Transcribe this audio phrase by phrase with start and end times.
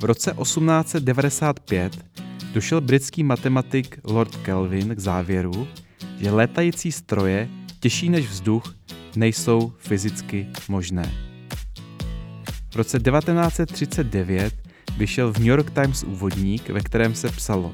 [0.00, 2.04] V roce 1895
[2.52, 5.68] došel britský matematik Lord Kelvin k závěru,
[6.20, 7.48] že létající stroje
[7.80, 8.74] těžší než vzduch
[9.16, 11.12] nejsou fyzicky možné.
[12.70, 14.54] V roce 1939
[14.98, 17.72] vyšel v New York Times úvodník, ve kterém se psalo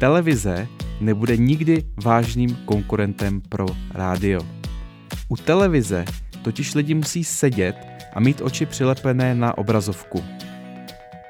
[0.00, 0.68] Televize
[1.00, 4.40] nebude nikdy vážným konkurentem pro rádio.
[5.28, 6.04] U televize
[6.42, 7.76] totiž lidi musí sedět
[8.14, 10.24] a mít oči přilepené na obrazovku.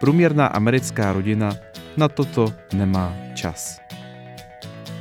[0.01, 1.57] Průměrná americká rodina
[1.97, 3.81] na toto nemá čas.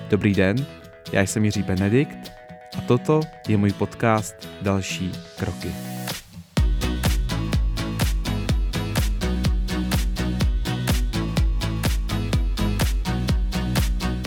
[0.09, 0.65] Dobrý den,
[1.11, 2.31] já jsem Jiří Benedikt
[2.77, 5.71] a toto je můj podcast Další kroky.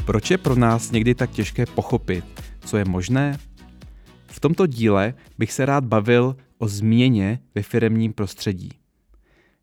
[0.05, 2.25] Proč je pro nás někdy tak těžké pochopit,
[2.65, 3.39] co je možné?
[4.27, 8.82] V tomto díle bych se rád bavil o změně ve firemním prostředí.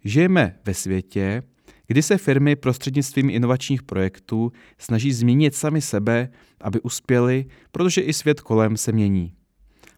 [0.03, 1.43] Žijeme ve světě,
[1.87, 6.29] kdy se firmy prostřednictvím inovačních projektů snaží změnit sami sebe,
[6.61, 9.33] aby uspěli, protože i svět kolem se mění.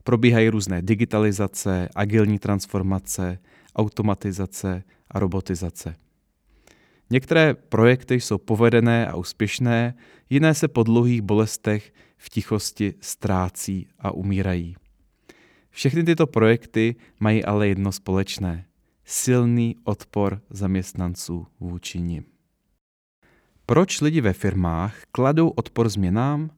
[0.04, 3.40] Probíhají různé digitalizace, agilní transformace,
[3.76, 5.96] automatizace a robotizace.
[7.10, 9.94] Některé projekty jsou povedené a úspěšné,
[10.30, 14.76] jiné se po dlouhých bolestech v tichosti ztrácí a umírají.
[15.70, 18.66] Všechny tyto projekty mají ale jedno společné
[19.12, 22.24] silný odpor zaměstnanců vůči nim.
[23.66, 26.50] Proč lidi ve firmách kladou odpor změnám?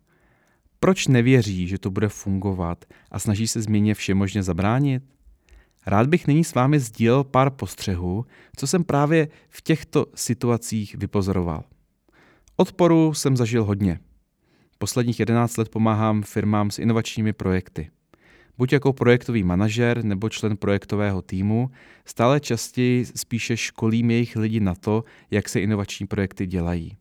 [0.80, 5.04] Proč nevěří, že to bude fungovat a snaží se změně všemožně zabránit?
[5.86, 11.64] Rád bych nyní s vámi sdílel pár postřehů, co jsem právě v těchto situacích vypozoroval.
[12.56, 14.00] Odporu jsem zažil hodně.
[14.78, 17.90] Posledních 11 let pomáhám firmám s inovačními projekty.
[18.58, 21.70] Buď jako projektový manažer nebo člen projektového týmu,
[22.06, 26.98] stále častěji spíše školím jejich lidi na to, jak se inovační projekty dělají.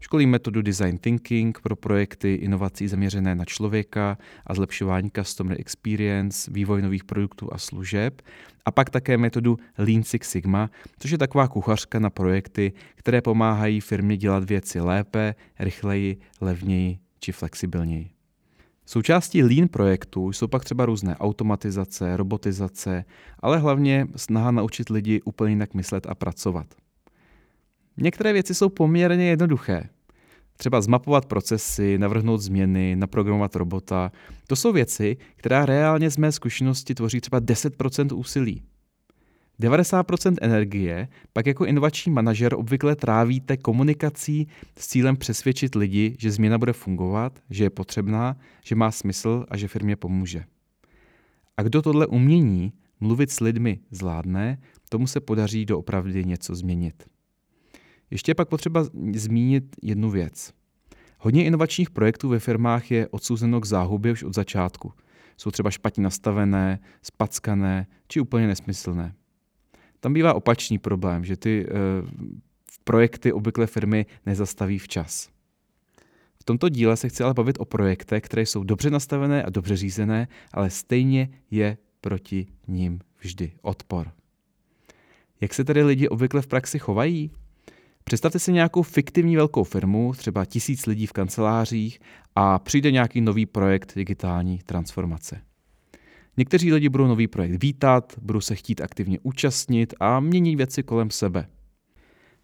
[0.00, 6.82] Školím metodu design thinking pro projekty inovací zaměřené na člověka a zlepšování customer experience, vývoj
[6.82, 8.22] nových produktů a služeb
[8.64, 13.80] a pak také metodu Lean Six Sigma, což je taková kuchařka na projekty, které pomáhají
[13.80, 18.17] firmě dělat věci lépe, rychleji, levněji či flexibilněji.
[18.88, 23.04] Součástí Lean projektu jsou pak třeba různé automatizace, robotizace,
[23.38, 26.66] ale hlavně snaha naučit lidi úplně jinak myslet a pracovat.
[27.96, 29.88] Některé věci jsou poměrně jednoduché.
[30.56, 34.12] Třeba zmapovat procesy, navrhnout změny, naprogramovat robota.
[34.46, 38.62] To jsou věci, která reálně z mé zkušenosti tvoří třeba 10% úsilí.
[39.60, 44.48] 90% energie pak jako inovační manažer obvykle trávíte komunikací
[44.78, 49.56] s cílem přesvědčit lidi, že změna bude fungovat, že je potřebná, že má smysl a
[49.56, 50.44] že firmě pomůže.
[51.56, 54.58] A kdo tohle umění mluvit s lidmi zvládne,
[54.88, 57.08] tomu se podaří doopravdy něco změnit.
[58.10, 60.52] Ještě je pak potřeba zmínit jednu věc.
[61.18, 64.92] Hodně inovačních projektů ve firmách je odsouzeno k záhubě už od začátku.
[65.36, 69.14] Jsou třeba špatně nastavené, spackané či úplně nesmyslné.
[70.00, 71.72] Tam bývá opačný problém, že ty uh,
[72.84, 75.28] projekty obvykle firmy nezastaví včas.
[76.40, 79.76] V tomto díle se chci ale bavit o projektech, které jsou dobře nastavené a dobře
[79.76, 84.12] řízené, ale stejně je proti ním vždy odpor.
[85.40, 87.30] Jak se tedy lidi obvykle v praxi chovají?
[88.04, 92.00] Představte si nějakou fiktivní velkou firmu, třeba tisíc lidí v kancelářích
[92.34, 95.40] a přijde nějaký nový projekt digitální transformace.
[96.38, 101.10] Někteří lidi budou nový projekt vítat, budou se chtít aktivně účastnit a mění věci kolem
[101.10, 101.48] sebe.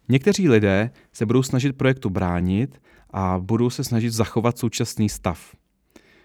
[0.09, 5.55] Někteří lidé se budou snažit projektu bránit a budou se snažit zachovat současný stav.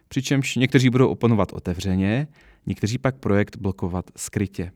[0.08, 2.28] Přičemž někteří budou oponovat otevřeně,
[2.66, 4.72] někteří pak projekt blokovat skrytě.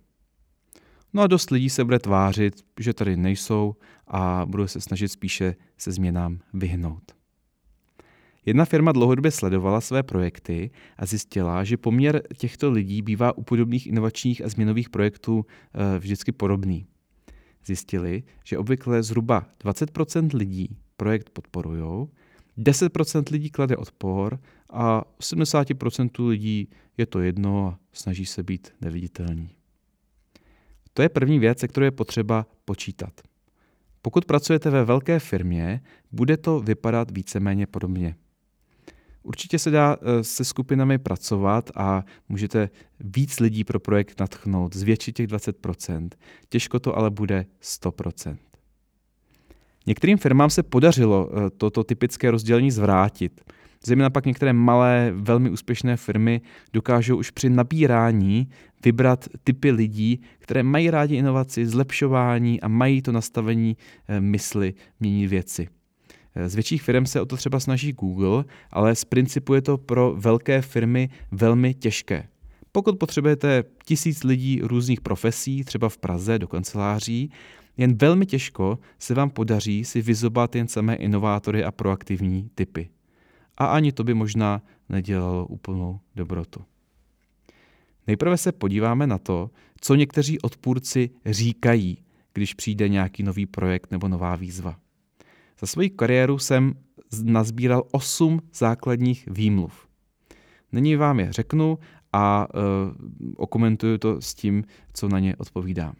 [1.12, 3.74] No a dost lidí se bude tvářit, že tady nejsou
[4.08, 7.23] a budou se snažit spíše se změnám vyhnout.
[8.46, 13.86] Jedna firma dlouhodobě sledovala své projekty a zjistila, že poměr těchto lidí bývá u podobných
[13.86, 16.86] inovačních a změnových projektů eh, vždycky podobný.
[17.66, 22.06] Zjistili, že obvykle zhruba 20% lidí projekt podporují,
[22.58, 24.38] 10% lidí klade odpor
[24.70, 29.50] a 70% lidí je to jedno a snaží se být neviditelní.
[30.92, 33.20] To je první věc, se kterou je potřeba počítat.
[34.02, 35.80] Pokud pracujete ve velké firmě,
[36.12, 38.16] bude to vypadat víceméně podobně.
[39.24, 45.16] Určitě se dá eh, se skupinami pracovat a můžete víc lidí pro projekt natchnout, zvětšit
[45.16, 46.08] těch 20%.
[46.48, 48.36] Těžko to ale bude 100%.
[49.86, 53.40] Některým firmám se podařilo eh, toto typické rozdělení zvrátit.
[53.86, 56.40] Zejména pak některé malé, velmi úspěšné firmy
[56.72, 58.48] dokážou už při nabírání
[58.84, 63.76] vybrat typy lidí, které mají rádi inovaci, zlepšování a mají to nastavení
[64.08, 65.68] eh, mysli měnit věci.
[66.46, 70.14] Z větších firm se o to třeba snaží Google, ale z principu je to pro
[70.18, 72.28] velké firmy velmi těžké.
[72.72, 77.30] Pokud potřebujete tisíc lidí různých profesí, třeba v Praze do kanceláří,
[77.76, 82.90] jen velmi těžko se vám podaří si vyzobat jen samé inovátory a proaktivní typy.
[83.56, 86.64] A ani to by možná nedělalo úplnou dobrotu.
[88.06, 89.50] Nejprve se podíváme na to,
[89.80, 91.98] co někteří odpůrci říkají,
[92.32, 94.76] když přijde nějaký nový projekt nebo nová výzva.
[95.60, 96.74] Za svoji kariéru jsem
[97.22, 99.88] nazbíral osm základních výmluv.
[100.72, 101.78] Nyní vám je řeknu
[102.12, 102.62] a uh,
[103.36, 105.94] okomentuju to s tím, co na ně odpovídám.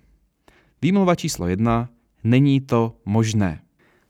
[0.83, 1.89] Výmluva číslo jedna.
[2.25, 3.63] Není to možné.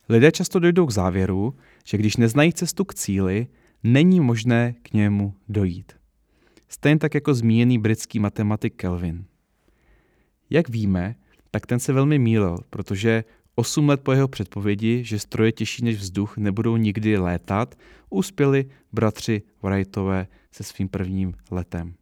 [0.08, 1.54] Lidé často dojdou k závěru,
[1.84, 3.46] že když neznají cestu k cíli,
[3.82, 5.92] není možné k němu dojít.
[6.68, 9.24] Stejně tak jako zmíněný britský matematik Kelvin.
[10.50, 11.14] Jak víme,
[11.50, 15.96] tak ten se velmi mýlil, protože 8 let po jeho předpovědi, že stroje těžší než
[15.96, 17.74] vzduch nebudou nikdy létat,
[18.10, 21.94] uspěli bratři Wrightové se svým prvním letem.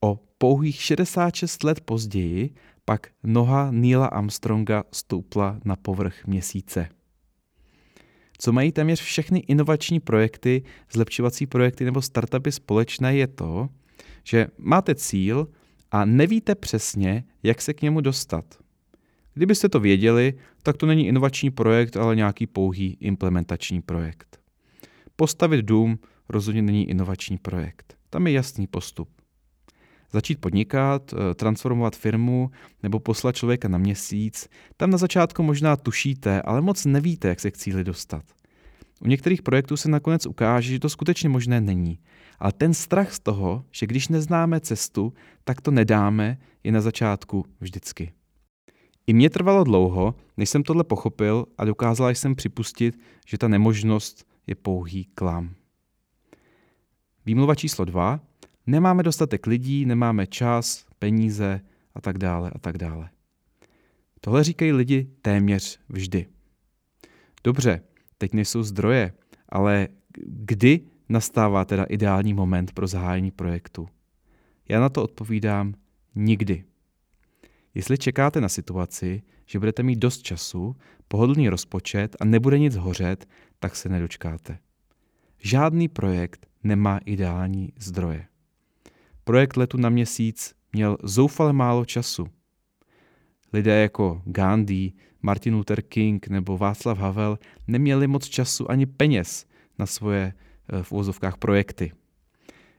[0.00, 2.54] O pouhých 66 let později
[2.84, 6.88] pak noha Neila Armstronga stoupla na povrch měsíce.
[8.38, 13.68] Co mají téměř všechny inovační projekty, zlepšovací projekty nebo startupy společné je to,
[14.24, 15.48] že máte cíl
[15.90, 18.59] a nevíte přesně, jak se k němu dostat.
[19.40, 24.40] Kdybyste to věděli, tak to není inovační projekt, ale nějaký pouhý implementační projekt.
[25.16, 25.98] Postavit dům
[26.28, 27.96] rozhodně není inovační projekt.
[28.10, 29.08] Tam je jasný postup.
[30.12, 32.50] Začít podnikat, eh, transformovat firmu
[32.82, 37.50] nebo poslat člověka na měsíc, tam na začátku možná tušíte, ale moc nevíte, jak se
[37.50, 38.24] k cíli dostat.
[39.00, 41.98] U některých projektů se nakonec ukáže, že to skutečně možné není.
[42.38, 45.12] Ale ten strach z toho, že když neznáme cestu,
[45.44, 48.12] tak to nedáme, je na začátku vždycky.
[49.10, 54.26] I mě trvalo dlouho, než jsem tohle pochopil a dokázala jsem připustit, že ta nemožnost
[54.46, 55.54] je pouhý klam.
[57.26, 58.20] Výmluva číslo dva.
[58.66, 61.60] Nemáme dostatek lidí, nemáme čas, peníze
[61.94, 63.10] a tak dále a tak dále.
[64.20, 66.26] Tohle říkají lidi téměř vždy.
[67.44, 67.82] Dobře,
[68.18, 69.12] teď nejsou zdroje,
[69.48, 69.88] ale
[70.24, 73.88] kdy nastává teda ideální moment pro zahájení projektu?
[74.68, 75.74] Já na to odpovídám
[76.14, 76.64] nikdy.
[77.74, 80.76] Jestli čekáte na situaci, že budete mít dost času,
[81.08, 83.28] pohodlný rozpočet a nebude nic hořet,
[83.58, 84.58] tak se nedočkáte.
[85.38, 88.26] Žádný projekt nemá ideální zdroje.
[89.24, 92.26] Projekt letu na měsíc měl zoufale málo času.
[93.52, 94.92] Lidé jako Gandhi,
[95.22, 99.46] Martin Luther King nebo Václav Havel neměli moc času ani peněz
[99.78, 100.34] na svoje
[100.68, 101.92] eh, v úvozovkách projekty.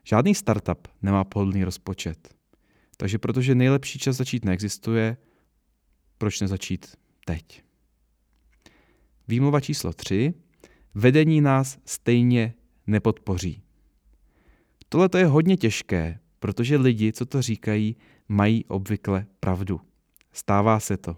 [0.04, 2.41] Žádný startup nemá pohodlný rozpočet.
[3.02, 5.18] Takže protože nejlepší čas začít neexistuje,
[6.18, 6.96] proč nezačít
[7.26, 7.64] teď?
[9.28, 10.34] Výmluva číslo 3.
[10.96, 12.54] Vedení nás stejně
[12.88, 13.62] nepodpoří.
[14.90, 17.96] Tohle je hodně těžké, protože lidi, co to říkají,
[18.30, 19.82] mají obvykle pravdu.
[20.34, 21.18] Stává se to.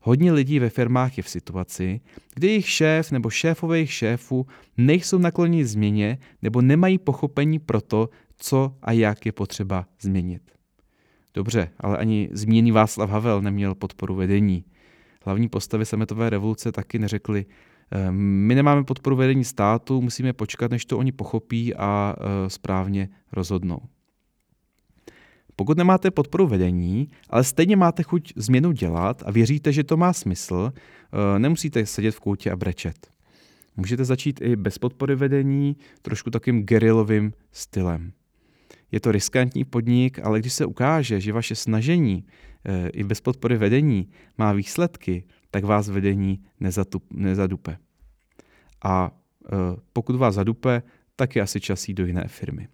[0.00, 2.00] Hodně lidí ve firmách je v situaci,
[2.34, 4.46] kdy jejich šéf nebo šéfové jejich šéfů
[4.76, 10.59] nejsou nakloněni změně nebo nemají pochopení pro to, co a jak je potřeba změnit.
[11.34, 14.64] Dobře, ale ani zmíněný Václav Havel neměl podporu vedení.
[15.24, 17.46] Hlavní postavy sametové revoluce taky neřekli,
[17.90, 23.08] ehm, my nemáme podporu vedení státu, musíme počkat, než to oni pochopí a e, správně
[23.32, 23.78] rozhodnou.
[25.56, 30.12] Pokud nemáte podporu vedení, ale stejně máte chuť změnu dělat a věříte, že to má
[30.12, 33.10] smysl, e, nemusíte sedět v koutě a brečet.
[33.76, 38.12] Můžete začít i bez podpory vedení, trošku takým gerilovým stylem.
[38.92, 42.24] Je to riskantní podnik, ale když se ukáže, že vaše snažení
[42.64, 47.78] e, i bez podpory vedení má výsledky, tak vás vedení nezatup, nezadupe.
[48.84, 49.56] A e,
[49.92, 50.82] pokud vás zadupe,
[51.16, 52.68] tak je asi čas jít do jiné firmy.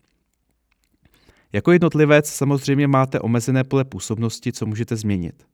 [1.53, 5.47] Jako jednotlivec samozřejmě máte omezené pole působnosti, co můžete změnit.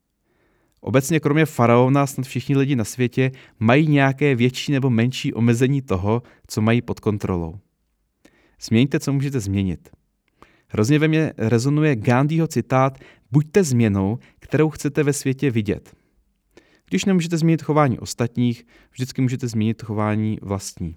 [0.81, 6.23] Obecně kromě faraona snad všichni lidi na světě mají nějaké větší nebo menší omezení toho,
[6.47, 7.59] co mají pod kontrolou.
[8.61, 9.91] Změňte, co můžete změnit.
[10.73, 12.99] Hrozně ve mně rezonuje Gandhiho citát
[13.33, 15.95] Buďte změnou, kterou chcete ve světě vidět.
[16.89, 20.97] Když nemůžete změnit chování ostatních, vždycky můžete změnit chování vlastní.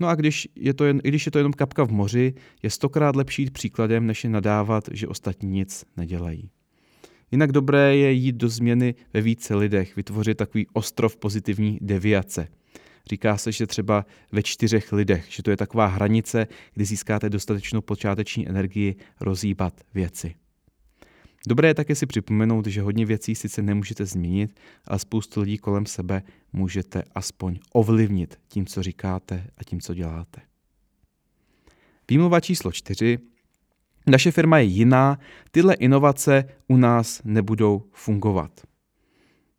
[0.00, 3.16] No a když je to jen, když je to jenom kapka v moři, je stokrát
[3.16, 6.50] lepší jít příkladem, než je nadávat, že ostatní nic nedělají.
[7.30, 12.48] Jinak dobré je jít do změny ve více lidech, vytvořit takový ostrov pozitivní deviace.
[13.10, 17.80] Říká se, že třeba ve čtyřech lidech, že to je taková hranice, kdy získáte dostatečnou
[17.80, 20.34] počáteční energii rozhýbat věci.
[21.48, 25.86] Dobré je také si připomenout, že hodně věcí sice nemůžete změnit, ale spoustu lidí kolem
[25.86, 30.40] sebe můžete aspoň ovlivnit tím, co říkáte a tím, co děláte.
[32.10, 33.18] Výmluva číslo čtyři.
[34.06, 35.18] Naše firma je jiná,
[35.50, 38.60] tyhle inovace u nás nebudou fungovat.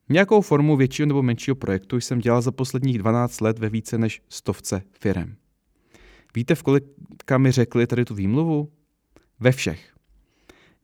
[0.09, 4.21] Nějakou formu většího nebo menšího projektu jsem dělal za posledních 12 let ve více než
[4.29, 5.35] stovce firem.
[6.35, 8.71] Víte, v kolika mi řekli tady tu výmluvu?
[9.39, 9.95] Ve všech.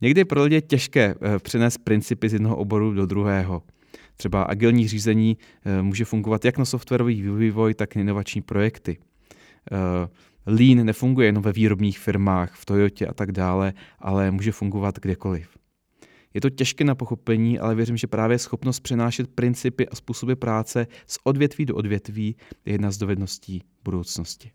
[0.01, 3.63] Někdy je pro lidi těžké eh, přenést principy z jednoho oboru do druhého.
[4.15, 8.97] Třeba agilní řízení eh, může fungovat jak na softwarový vývoj, tak na inovační projekty.
[9.71, 10.09] Eh,
[10.45, 15.60] Lean nefunguje jenom ve výrobních firmách, v Toyotě a tak dále, ale může fungovat kdekoliv.
[16.33, 20.87] Je to těžké na pochopení, ale věřím, že právě schopnost přenášet principy a způsoby práce
[21.07, 22.35] z odvětví do odvětví
[22.65, 24.51] je jedna z dovedností budoucnosti.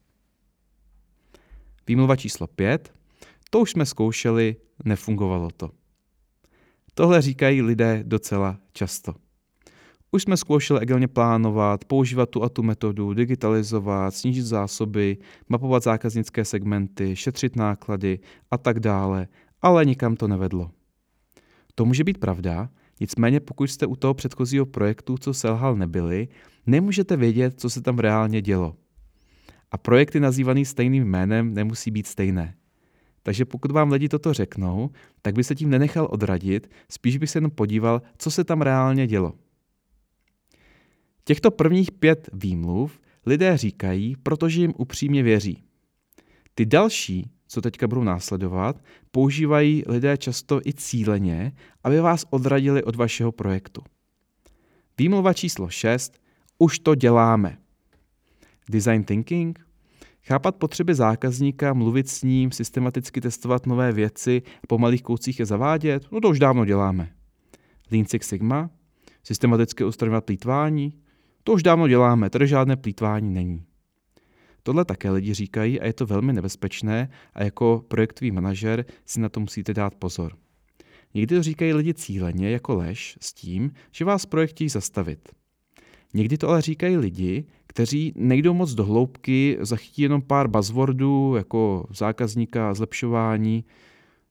[1.86, 2.94] Výmluva číslo 5.
[3.50, 5.70] To už jsme zkoušeli, nefungovalo to.
[6.94, 9.14] Tohle říkají lidé docela často.
[10.10, 15.18] Už jsme zkoušeli agilně plánovat, používat tu a tu metodu, digitalizovat, snížit zásoby,
[15.48, 18.18] mapovat zákaznické segmenty, šetřit náklady
[18.50, 19.28] a tak dále,
[19.62, 20.70] ale nikam to nevedlo.
[21.78, 26.28] To může být pravda, nicméně pokud jste u toho předchozího projektu, co selhal, nebyli,
[26.66, 28.76] nemůžete vědět, co se tam reálně dělo.
[29.70, 32.54] A projekty nazývané stejným jménem nemusí být stejné.
[33.22, 34.90] Takže pokud vám lidi toto řeknou,
[35.22, 39.06] tak by se tím nenechal odradit, spíš by se jenom podíval, co se tam reálně
[39.06, 39.32] dělo.
[41.24, 45.62] Těchto prvních pět výmluv lidé říkají, protože jim upřímně věří.
[46.54, 51.52] Ty další, co teďka budou následovat, používají lidé často i cíleně,
[51.84, 53.82] aby vás odradili od vašeho projektu.
[54.98, 56.18] Výmluva číslo 6.
[56.58, 57.58] Už to děláme.
[58.70, 59.66] Design thinking
[60.26, 66.06] Chápat potřeby zákazníka, mluvit s ním, systematicky testovat nové věci, po malých kouscích je zavádět,
[66.12, 67.12] no to už dávno děláme.
[67.92, 68.70] Lean Six Sigma,
[69.22, 70.92] systematicky odstraňovat plítvání,
[71.44, 73.64] to už dávno děláme, tady žádné plítvání není.
[74.66, 79.28] Tohle také lidi říkají a je to velmi nebezpečné a jako projektový manažer si na
[79.28, 80.36] to musíte dát pozor.
[81.14, 85.28] Někdy to říkají lidi cíleně jako lež s tím, že vás projektí zastavit.
[86.14, 91.86] Někdy to ale říkají lidi, kteří nejdou moc do hloubky, zachytí jenom pár buzzwordů jako
[91.90, 93.64] zákazníka, zlepšování.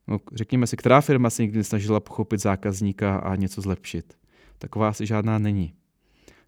[0.07, 4.17] No, řekněme si, která firma se někdy snažila pochopit zákazníka a něco zlepšit.
[4.57, 5.73] Taková asi žádná není.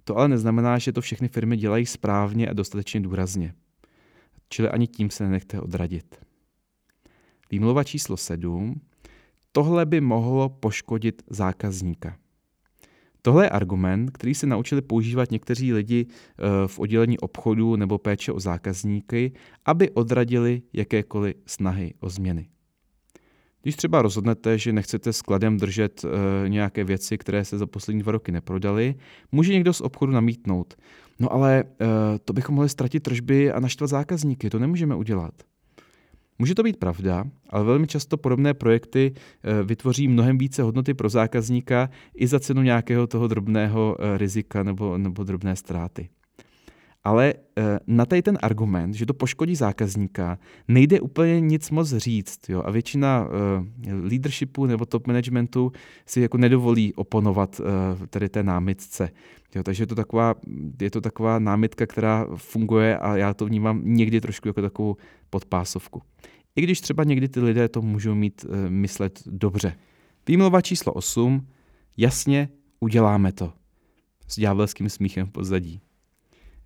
[0.04, 3.54] To ale neznamená, že to všechny firmy dělají správně a dostatečně důrazně.
[4.50, 6.16] Čili ani tím se nenechte odradit.
[7.52, 8.82] Výmluva číslo 7.
[9.52, 12.18] Tohle by mohlo poškodit zákazníka.
[13.22, 18.32] Tohle je argument, který se naučili používat někteří lidi eh, v oddělení obchodu nebo péče
[18.32, 19.32] o zákazníky,
[19.66, 22.50] aby odradili jakékoliv snahy o změny.
[23.68, 28.12] Když třeba rozhodnete, že nechcete skladem držet e, nějaké věci, které se za poslední dva
[28.12, 28.96] roky neprodaly,
[29.32, 30.76] může někdo z obchodu namítnout.
[31.20, 31.66] No ale e,
[32.26, 35.34] to bychom mohli ztratit tržby a naštvat zákazníky, to nemůžeme udělat.
[36.40, 41.10] Může to být pravda, ale velmi často podobné projekty eh, vytvoří mnohem více hodnoty pro
[41.10, 46.10] zákazníka i za cenu nějakého toho drobného eh, rizika nebo, nebo drobné ztráty.
[47.04, 52.50] Ale eh, na tady ten argument, že to poškodí zákazníka, nejde úplně nic moc říct.
[52.50, 52.62] Jo?
[52.66, 53.28] A většina
[54.02, 55.72] leadershipu nebo top managementu
[56.06, 57.62] si jako nedovolí oponovat
[58.10, 59.10] tady té námitce.
[59.56, 59.64] Jo?
[59.64, 60.36] Takže je to, taková,
[60.82, 64.96] je to taková námitka, která funguje a já to vnímám někdy trošku jako takovou
[65.30, 66.02] podpásovku.
[66.58, 69.76] I když třeba někdy ty lidé to můžou mít e, myslet dobře.
[70.28, 71.48] Výmluva číslo 8.
[71.98, 72.50] Jasně,
[72.80, 73.54] uděláme to.
[74.28, 75.82] S ďábelským smíchem v pozadí.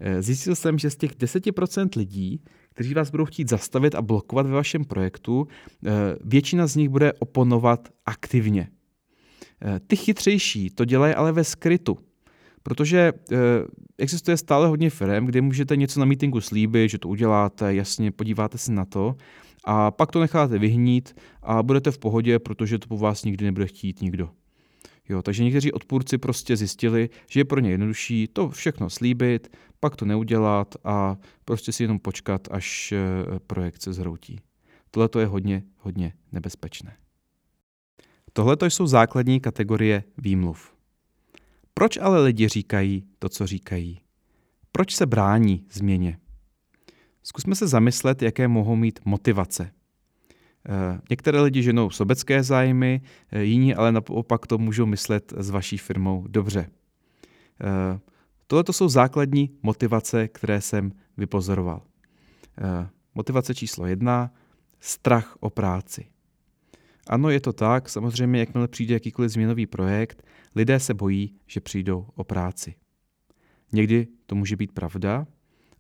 [0.02, 4.46] E, zjistil jsem, že z těch 10% lidí, kteří vás budou chtít zastavit a blokovat
[4.46, 5.48] ve vašem projektu,
[5.86, 5.92] e,
[6.24, 8.68] většina z nich bude oponovat aktivně.
[9.88, 11.98] Ty chytřejší to dělají ale ve skrytu.
[12.64, 13.38] Protože eh,
[13.98, 18.58] existuje stále hodně firm, kde můžete něco na meetingu slíbit, že to uděláte, jasně podíváte
[18.58, 19.16] se na to
[19.66, 23.68] a pak to necháte vyhnít a budete v pohodě, protože to po vás nikdy nebude
[23.68, 24.30] chtít nikdo.
[25.10, 29.96] Jo, takže někteří odpůrci prostě zjistili, že je pro ně jednodušší to všechno slíbit, pak
[29.96, 33.00] to neudělat a prostě si jenom počkat, až eh,
[33.48, 34.40] projekt se zhroutí.
[34.92, 36.98] Tohle je hodně, hodně nebezpečné.
[38.34, 40.74] Tohle jsou základní kategorie výmluv.
[41.74, 44.02] Proč ale lidi říkají to, co říkají?
[44.72, 46.18] Proč se brání změně?
[47.24, 49.72] Zkusme se zamyslet, jaké mohou mít motivace.
[50.70, 53.02] Eh, některé lidi ženou sobecké zájmy,
[53.32, 56.70] eh, jiní ale naopak to můžou myslet s vaší firmou dobře.
[57.62, 58.00] Eh,
[58.48, 61.82] Tohle to jsou základní motivace, které jsem vypozoroval.
[63.16, 64.32] Motivace číslo jedna,
[64.80, 66.06] strach o práci.
[67.08, 70.24] Ano, je to tak, samozřejmě jakmile přijde jakýkoliv změnový projekt,
[70.56, 72.76] lidé se bojí, že přijdou o práci.
[73.74, 75.28] Někdy to může být pravda,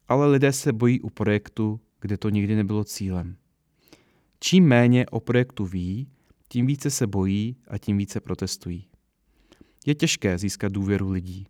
[0.07, 3.35] ale lidé se bojí u projektu, kde to nikdy nebylo cílem.
[4.43, 6.07] Čím méně o projektu ví,
[6.48, 8.88] tím více se bojí a tím více protestují.
[9.86, 11.48] Je těžké získat důvěru lidí.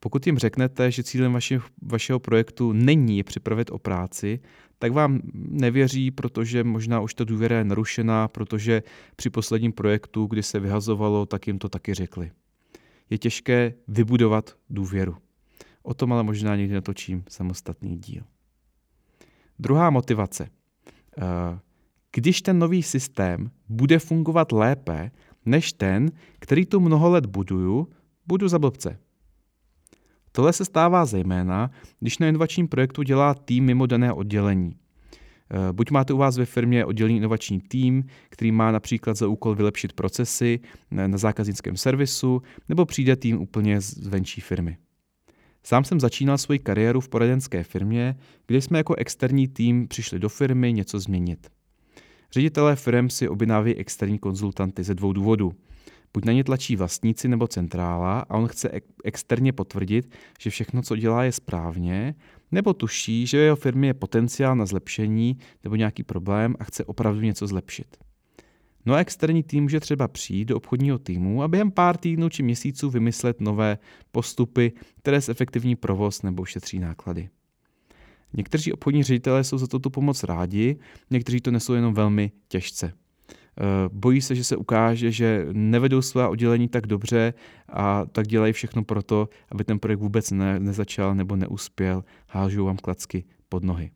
[0.00, 4.40] Pokud jim řeknete, že cílem vaši, vašeho projektu není je připravit o práci,
[4.78, 8.82] tak vám nevěří, protože možná už ta důvěra je narušená, protože
[9.16, 12.30] při posledním projektu, kdy se vyhazovalo, tak jim to taky řekli.
[13.10, 15.16] Je těžké vybudovat důvěru.
[15.82, 18.22] O tom ale možná někdy natočím samostatný díl.
[19.58, 20.48] Druhá motivace.
[21.18, 21.58] Eh,
[22.14, 25.10] když ten nový systém bude fungovat lépe
[25.46, 27.88] než ten, který tu mnoho let buduju,
[28.26, 28.98] budu za blbce.
[30.32, 34.76] Tohle se stává zejména, když na inovačním projektu dělá tým mimo dané oddělení.
[35.50, 39.54] Eh, buď máte u vás ve firmě oddělený inovační tým, který má například za úkol
[39.54, 44.76] vylepšit procesy na zákaznickém servisu, nebo přijde tým úplně z venčí firmy.
[45.66, 48.16] Sám jsem začínal svoji kariéru v poradenské firmě,
[48.46, 51.54] kde jsme jako externí tým přišli do firmy něco změnit.
[52.34, 55.52] Ředitelé firm si objednávají externí konzultanty ze dvou důvodů.
[56.14, 58.70] Buď na ně tlačí vlastníci nebo centrála a on chce
[59.04, 60.10] externě potvrdit,
[60.40, 62.14] že všechno, co dělá, je správně,
[62.52, 67.20] nebo tuší, že jeho firmě je potenciál na zlepšení nebo nějaký problém a chce opravdu
[67.20, 67.96] něco zlepšit.
[68.86, 72.42] No a externí tým může třeba přijít do obchodního týmu a během pár týdnů či
[72.42, 73.78] měsíců vymyslet nové
[74.12, 77.28] postupy, které zefektivní provoz nebo ušetří náklady.
[78.36, 80.76] Někteří obchodní ředitelé jsou za toto pomoc rádi,
[81.10, 82.92] někteří to nesou jenom velmi těžce.
[83.60, 87.34] Eh, bojí se, že se ukáže, že nevedou své oddělení tak dobře
[87.68, 92.64] a tak dělají všechno pro to, aby ten projekt vůbec ne, nezačal nebo neuspěl, hážou
[92.64, 93.90] vám klacky pod nohy.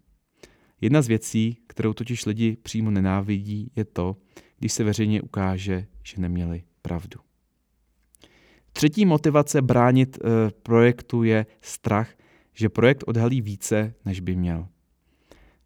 [0.81, 4.17] Jedna z věcí, kterou totiž lidi přímo nenávidí, je to,
[4.59, 7.21] když se veřejně ukáže, že neměli pravdu.
[8.73, 12.11] Třetí motivace bránit e, projektu je strach,
[12.59, 14.69] že projekt odhalí více, než by měl.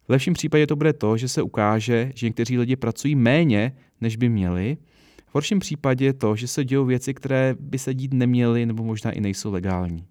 [0.07, 4.15] V lepším případě to bude to, že se ukáže, že někteří lidi pracují méně, než
[4.15, 4.77] by měli.
[5.25, 9.11] V horším případě to, že se dějou věci, které by se dít neměly nebo možná
[9.11, 10.07] i nejsou legální.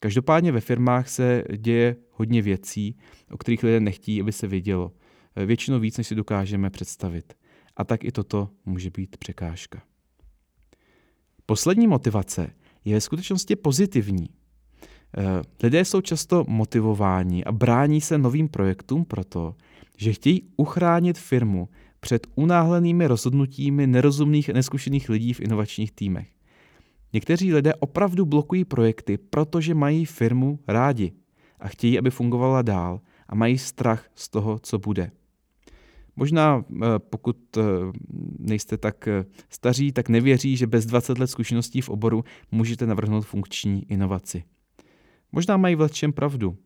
[0.00, 2.96] Každopádně ve firmách se děje hodně věcí,
[3.30, 4.92] o kterých lidé nechtějí, aby se vědělo.
[5.46, 7.34] Většinou víc, než si dokážeme představit.
[7.76, 9.82] A tak i toto může být překážka.
[11.46, 12.50] Poslední motivace
[12.84, 14.28] je ve skutečnosti pozitivní.
[15.16, 19.54] Eh, lidé jsou často motivováni a brání se novým projektům proto,
[19.96, 21.68] že chtějí uchránit firmu
[22.00, 26.28] před unáhlenými rozhodnutími nerozumných a neskušených lidí v inovačních týmech.
[27.12, 31.12] Někteří lidé opravdu blokují projekty, protože mají firmu rádi
[31.60, 35.10] a chtějí, aby fungovala dál a mají strach z toho, co bude.
[36.16, 37.62] Možná eh, pokud eh,
[38.38, 39.08] nejste tak
[39.48, 44.44] staří, tak nevěří, že bez 20 let zkušeností v oboru můžete navrhnout funkční inovaci.
[45.32, 46.56] Možná mají v čem pravdu.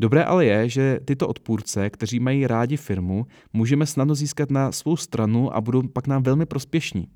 [0.00, 4.96] Dobré ale je, že tyto odpůrce, kteří mají rádi firmu, můžeme snadno získat na svou
[4.96, 7.08] stranu a budou pak nám velmi prospěšní.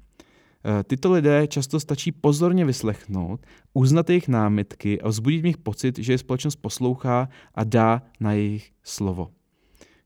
[0.65, 5.99] E, tyto lidé často stačí pozorně vyslechnout, uznat jejich námitky a vzbudit v nich pocit,
[5.99, 9.31] že je společnost poslouchá a dá na jejich slovo.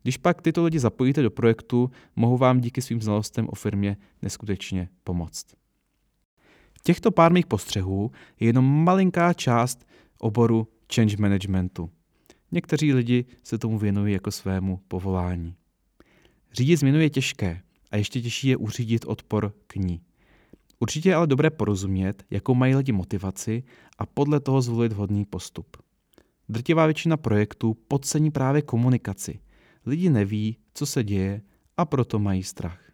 [0.03, 4.89] Když pak tyto lidi zapojíte do projektu, mohou vám díky svým znalostem o firmě neskutečně
[5.05, 5.47] pomoct.
[6.83, 9.88] Těchto pár mých postřehů je jenom malinká část
[10.19, 11.91] oboru change managementu.
[12.53, 15.55] Někteří lidi se tomu věnují jako svému povolání.
[16.53, 20.01] Řídit změnu je těžké a ještě těžší je uřídit odpor k ní.
[20.79, 23.63] Určitě je ale dobré porozumět, jakou mají lidi motivaci
[23.99, 25.77] a podle toho zvolit vhodný postup.
[26.49, 29.41] Drtivá většina projektů podcení právě komunikaci.
[29.87, 31.43] Lidi neví, co se děje
[31.77, 32.93] a proto mají strach.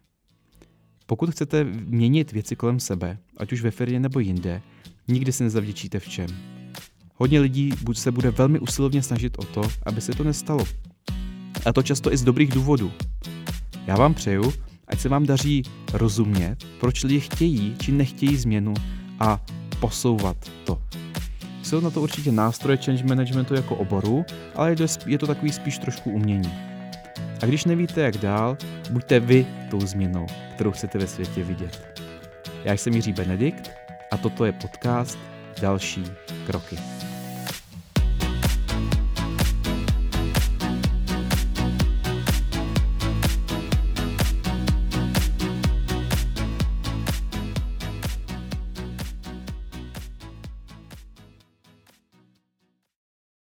[1.05, 4.61] Pokud chcete měnit věci kolem sebe, ať už ve firmě nebo jinde,
[5.07, 6.54] nikdy se nezavděčíte v čem.
[7.17, 10.63] Hodně lidí buď se bude velmi usilovně snažit o to, aby se to nestalo.
[11.65, 12.91] A to často i z dobrých důvodů.
[13.87, 14.53] Já vám přeju,
[14.87, 18.73] ať se vám daří rozumět, proč lidi chtějí či nechtějí změnu
[19.19, 19.41] a
[19.79, 20.81] posouvat to.
[21.63, 24.25] Jsou na to určitě nástroje change managementu jako oboru,
[24.55, 24.75] ale
[25.05, 26.51] je to, takový spíš trošku umění.
[27.41, 28.57] A když nevíte jak dál,
[28.91, 30.25] buďte vy tou změnou,
[30.55, 32.01] kterou chcete ve světě vidět.
[32.63, 33.71] Já jsem Jiří Benedikt
[34.11, 35.19] a toto je podcast
[35.61, 36.03] Další
[36.45, 36.94] kroky.